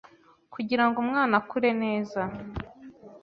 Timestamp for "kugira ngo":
0.53-0.97